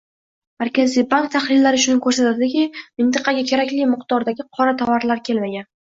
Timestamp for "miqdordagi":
3.95-4.51